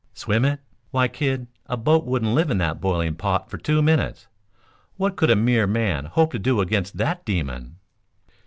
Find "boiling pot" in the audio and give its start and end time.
2.81-3.51